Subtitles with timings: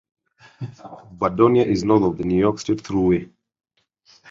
[1.11, 3.29] Bardonia is north of the New York State Thruway.